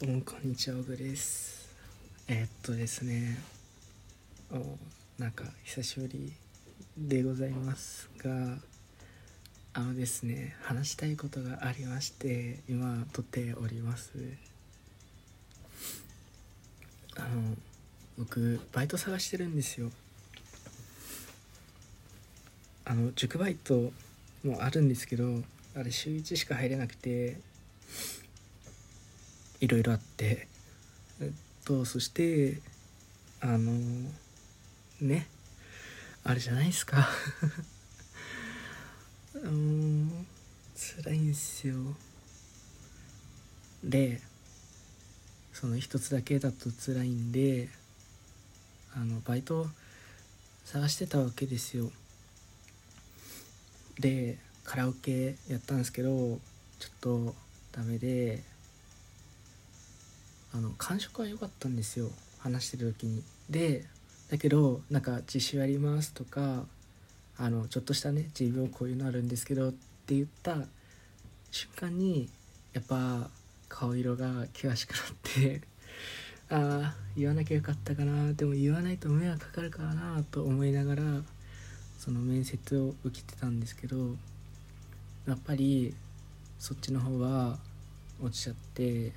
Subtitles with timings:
[0.00, 1.68] どうもこんにちは、オグです。
[2.28, 3.36] えーっとですね、
[4.52, 4.78] お
[5.20, 6.32] なんか久しぶり
[6.96, 8.58] でございますが、
[9.74, 14.12] あのですね、話したいことがありまして、今撮っております。
[17.16, 17.56] あの、
[18.18, 19.90] 僕、バイト探してるんですよ。
[22.84, 23.90] あの、塾バイト
[24.44, 25.42] もあるんですけど、
[25.74, 27.40] あれ週1しか入れなくて、
[29.60, 30.48] いろいろあって
[31.20, 31.30] えっ
[31.64, 32.60] とそして
[33.40, 33.72] あの
[35.00, 35.28] ね
[36.24, 37.08] あれじゃないですか。
[39.34, 40.26] うん
[40.74, 41.96] 辛いんですよ。
[43.82, 44.20] で
[45.52, 47.68] その一つだけだと辛いんで
[48.94, 49.68] あのバイト
[50.64, 51.90] 探してたわけですよ。
[53.98, 56.38] でカラオケやったんですけど
[56.78, 57.34] ちょっと
[57.72, 58.42] ダメで
[60.52, 62.10] あの感触は良かったんですよ。
[62.38, 63.22] 話してる時に。
[63.50, 63.84] で
[64.30, 66.64] だけどなんか自習ありますとか
[67.36, 70.56] あのちょっとしたね自分こういうのあるんですけどって言った
[71.50, 72.28] 瞬間に
[72.72, 73.30] やっぱ
[73.68, 75.62] 顔色が険しくなって
[76.50, 81.22] ああ言わなきゃよかったかなでも言わないと迷惑かかるからなと思いながら
[81.98, 84.16] その面接を受けてたんですけど
[85.26, 85.94] やっぱり
[86.58, 87.58] そっちの方は
[88.20, 89.12] 落ちちゃって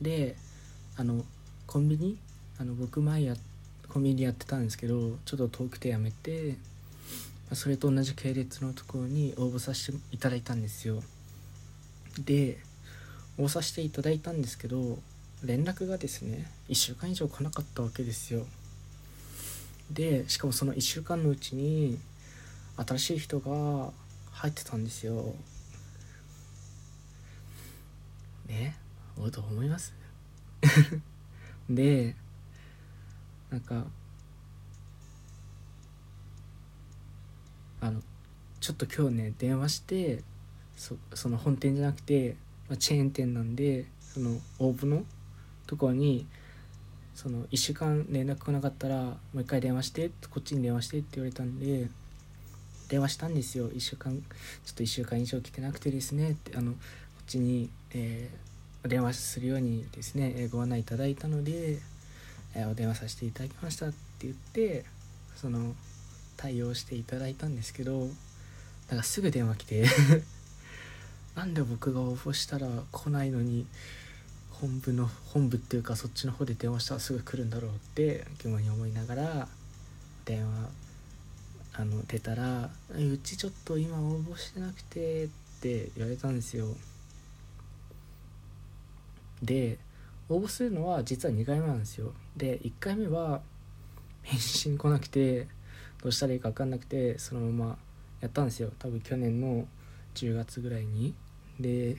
[0.00, 0.36] で
[0.98, 1.24] あの
[1.68, 2.18] コンビニ？
[2.60, 3.36] あの僕前や
[3.88, 6.56] コンビニやってたんですけどちょっと遠くてやめて
[7.52, 11.02] それと同じ系列のところに応募させていただいたんですよ。
[12.18, 12.58] で
[13.38, 14.98] 応募させていただいたんですけど
[15.44, 18.44] 連絡がですね1週間以上来なかったわけですよ。
[19.92, 21.96] でしかもその1週間のうちに
[22.76, 23.92] 新しい人が
[24.32, 25.32] 入ってたんですよ。
[28.48, 28.76] ね？
[29.16, 29.94] どう思います？
[31.70, 32.14] で
[33.50, 33.84] なんか
[37.80, 38.00] あの
[38.60, 40.22] ちょっと今日ね電話して
[40.76, 42.36] そその本店じゃなくて、
[42.68, 45.04] まあ、チェーン店なんでその応募の
[45.66, 46.26] ところに
[47.14, 51.88] その1週間連絡来なかったらもう一回電話してこっちに電話してって言われたんで
[52.88, 53.68] 電話したんですよ。
[53.68, 54.12] 1週間
[54.64, 56.78] ちょっと1週間以上来てなくてですねってあのこ
[57.20, 58.47] っちに、えー
[58.88, 61.78] 電話するようにですねご案内いただいたので、
[62.54, 64.84] えお電話させていただきましたって言って
[65.36, 65.74] その
[66.36, 68.08] 対応していただいたんですけど
[68.88, 69.86] なんかすぐ電話来て
[71.36, 73.66] なんで僕が応募したら来ないのに
[74.50, 79.48] 本部の本部っていうかそっちの方で電話したらすぐ来るんだろうって疑問に思いながら
[80.24, 80.70] 電話
[81.74, 85.28] あの出たら「うちちょっと今応募してなくて」っ
[85.60, 86.76] て言われたんですよ。
[89.42, 89.78] で
[90.28, 92.12] 応募するのは実は2回目なんですよ。
[92.36, 93.40] で1回目は
[94.22, 95.46] 返信来なくて
[96.02, 97.78] どうしたらいいか分かんなくてそのまま
[98.20, 98.70] やったんですよ。
[98.78, 99.66] 多分去年の
[100.14, 101.14] 10月ぐらいに。
[101.58, 101.96] で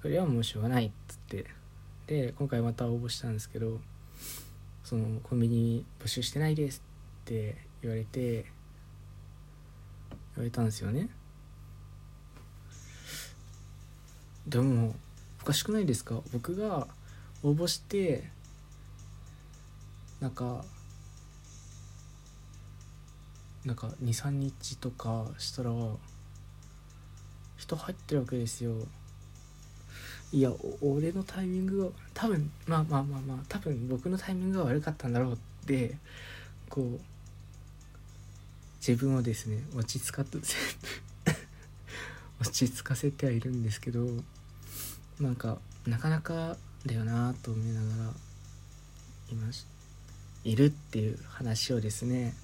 [0.00, 1.46] それはもうしょうがないっつって。
[2.06, 3.80] で今回また応募したんですけど
[4.84, 6.80] そのコンビニ募集してないです
[7.24, 8.44] って言われて言
[10.38, 11.08] われたんですよね。
[14.46, 14.94] でも
[15.46, 16.20] おかしくないですか？
[16.32, 16.88] 僕が
[17.44, 18.28] 応募して
[20.18, 20.64] なんか
[23.64, 25.70] なんか23日とかしたら
[27.56, 28.74] 人入ってるわけですよ。
[30.32, 35.96] いや俺のタイミングが多分まあまあまあまあ多分僕のタイミングが悪かったんだろうって
[36.68, 37.00] こう
[38.80, 40.40] 自分をですね落ち着かせ
[42.40, 44.08] 落ち着かせてはいるんですけど
[45.20, 48.10] なんかなかなかだよなと思いながら
[49.32, 49.66] いまし
[50.44, 52.34] いるっていう話をですね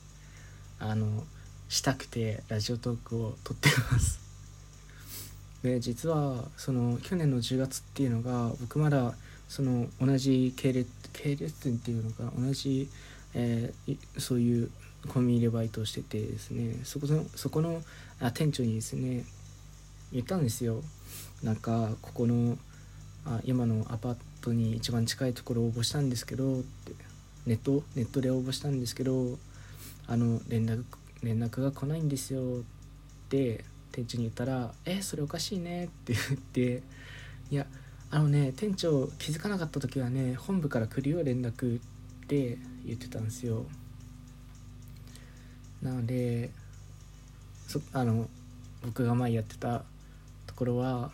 [0.78, 1.24] あの
[1.68, 4.20] したくてラジオトークを撮ってます。
[5.62, 9.14] で実はその去年の10月っていうのが僕まだ
[9.48, 12.88] その同じ系列系列店っていうのか同じ、
[13.34, 14.70] えーそういう
[15.08, 17.82] コンビニでバイトをしててですねそこのそこの
[18.20, 19.24] あ店長にですね
[20.12, 20.82] 言ったんですよ。
[21.42, 22.56] なんかここの
[23.24, 26.92] あ今のアパートに一番近いところを応募したんですけどって
[27.46, 29.38] ネットネットで応募したんですけど
[30.06, 30.84] あの連絡
[31.22, 32.62] 連絡が来ないんですよっ
[33.28, 36.82] て店長に言ったら「えそれおかしいね」って言って
[37.50, 37.66] 「いや
[38.10, 43.66] あのね店長気づかなかった時はね本部から来るよ連絡」って言ってたんですよ。
[45.80, 46.50] なので
[47.66, 48.28] そあの
[48.84, 49.84] 僕が前やってた
[50.46, 51.10] ところは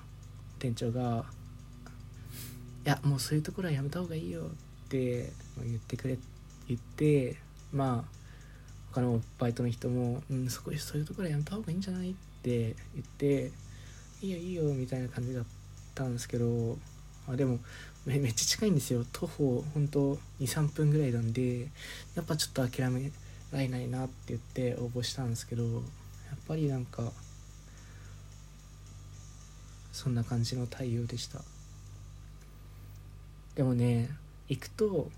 [0.59, 1.25] 店長が
[2.85, 4.43] 「いやもうそういうところはやめた方がいいよ
[4.87, 5.33] って
[5.63, 6.19] 言ってくれ
[6.69, 7.37] 言って
[7.73, 8.19] まあ
[8.93, 13.53] 他のバイトの人も「うんそこそういうところはやめた方がいいんじゃない?」って言って
[14.23, 15.45] 「いいよいいよ」みたいな感じだっ
[15.95, 16.79] たんですけど
[17.27, 17.61] あでも
[18.07, 21.71] めめっちゃ近いんですよ徒歩ほんと23分ぐらいなんで
[22.15, 23.13] やっぱちょっと諦め
[23.53, 27.13] られないなって言って応募したんですけどやっぱりなんか
[29.99, 31.43] そんな感じの対応でした。
[33.57, 34.09] でもね
[34.49, 35.11] 行くと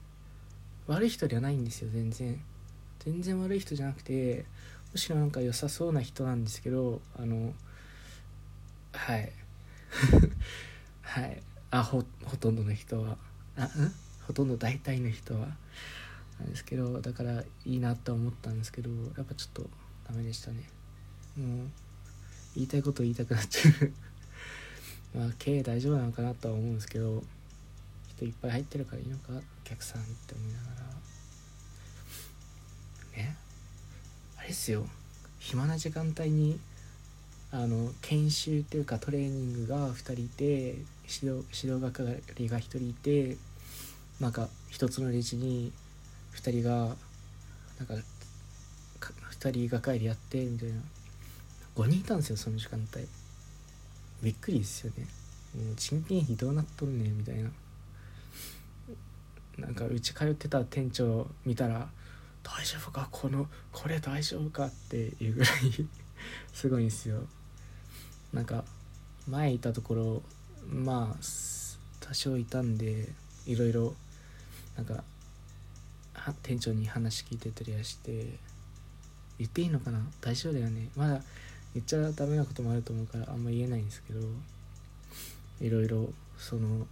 [0.87, 2.41] 悪い人ではないんですよ全然。
[3.01, 4.47] 全然悪い人じゃなくて
[4.93, 7.53] むしろなんか良さそうな人なんですけどあの
[8.93, 9.33] はい。
[11.03, 11.43] はい。
[11.71, 13.19] あほほとんどの人は。
[13.57, 13.69] あん？
[14.27, 15.49] ほとんど大体の人は。
[16.39, 18.89] なんですけどだからいいなと思ったんですけど
[19.19, 19.69] やっぱちょっと
[20.09, 20.71] ダメでしたね。
[21.37, 21.69] もう
[22.55, 23.93] 言いたいこと言いたくなっちゃう。
[25.15, 27.23] まあ経営大丈夫なのかなとは思うんですけど
[28.17, 30.65] 人いっぱい入ってるからいいのかお客さんって思いなが
[33.17, 33.23] ら。
[33.23, 33.37] ね？
[34.39, 34.87] あれですよ。
[35.39, 36.61] 暇な時間帯に
[37.51, 43.37] あの研修っていうかトレーニングが2人いて指導指導係が1人いて
[44.21, 45.73] なんか一つのレジに
[46.35, 46.95] 2人が
[47.79, 47.95] なんか
[49.41, 50.75] 2人がかりやってみたいな。
[51.77, 53.07] 5人いたんですよその時間帯。
[54.23, 55.07] びっくりですよね。
[55.57, 57.51] もう人件費どうなっとるねんみたいな。
[59.59, 61.91] なんかうち通ってた店長見たら
[62.43, 65.51] 「大丈夫かこのこれ大丈夫か?」っていうぐらい
[66.55, 67.27] すごいんですよ。
[68.33, 68.65] なんか
[69.27, 70.23] 前いたところ
[70.69, 71.25] まあ
[72.01, 73.13] 多少いたんで
[73.47, 73.97] いろいろ
[74.77, 75.05] なんか
[76.43, 78.39] 店長に話聞いてたりはして
[79.39, 80.01] 言っていいのかな？
[80.21, 80.89] 大丈夫だよね。
[80.97, 81.23] まだ
[81.75, 84.21] 言っちゃダメなこともあると思うからあんま言えないんですけど
[85.61, 86.09] いろいろ
[86.39, 86.87] その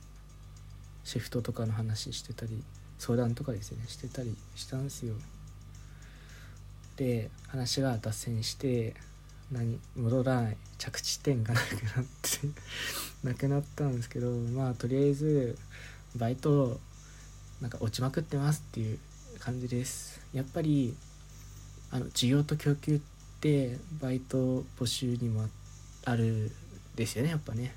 [1.05, 2.63] シフトとかの話してたり
[2.99, 3.85] 相談とかですね。
[3.87, 5.15] してたりしたんですよ。
[6.97, 8.95] で話が脱線して
[9.51, 10.57] 何戻らない。
[10.77, 12.39] 着地点がなくなって
[13.25, 15.59] なくなったんですけどまあとりあえず
[16.15, 16.81] バイト
[17.61, 18.99] なんか落ちまくってますっていう
[19.41, 20.21] 感じです。
[20.33, 20.95] やっぱり
[21.91, 23.18] あの需要と供給って
[24.01, 25.49] バイト募集にも
[26.05, 26.51] ある
[26.97, 27.65] ですよねやっぱね。
[27.65, 27.71] や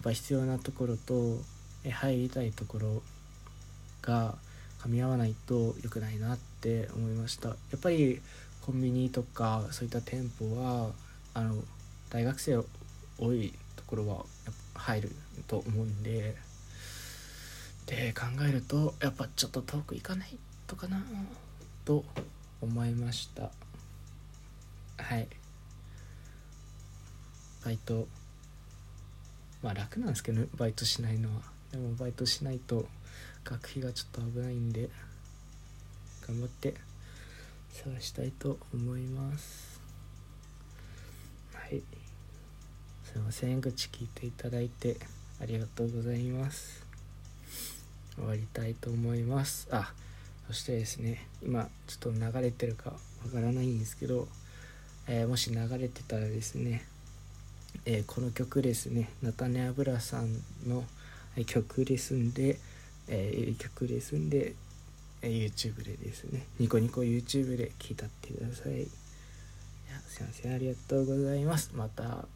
[0.00, 1.38] っぱ必要なところと
[1.84, 3.02] 入りたいところ
[4.02, 4.34] が
[4.80, 7.48] 噛み合わないと良くないなって思いました。
[7.48, 8.20] やっぱり
[8.60, 10.90] コンビニとかそういった店舗は
[11.34, 11.56] あの
[12.10, 12.56] 大学生
[13.18, 14.24] 多いところは
[14.74, 15.16] 入る
[15.46, 16.36] と思うんで。
[17.86, 20.38] で考えるとやっぱちょっと遠く行かない
[20.68, 21.04] とかな
[21.84, 22.04] と
[22.60, 23.50] 思いました。
[25.02, 25.28] はい。
[27.64, 28.08] バイト。
[29.62, 31.42] まあ楽なんですけどねバイトしないのは。
[31.70, 32.86] でもバイトしないと
[33.44, 34.90] 学費がちょっと危ないんで
[36.26, 36.74] 頑張って
[37.72, 39.80] 探したいと思います。
[41.54, 41.82] はい。
[43.04, 44.96] すいません口聞いていただいて
[45.40, 46.84] ありがとうございます。
[48.16, 49.68] 終わりたいと思います。
[49.70, 49.92] あ
[50.46, 52.96] そしてですね今ちょっと流れてるかわ
[53.32, 54.28] からないんですけど、
[55.08, 56.84] えー、もし流れてたらですね、
[57.84, 60.28] えー、この曲ですねナタネアブラさん
[60.66, 60.84] の
[61.46, 62.58] 曲ですんで、
[63.08, 64.54] えー、曲ですんで、
[65.22, 68.72] え YouTube でですねニコニコ YouTube で聴いたってください。
[68.72, 71.70] いやすいませんありがとうございます。
[71.74, 72.26] また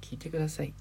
[0.00, 0.72] 聞いてください。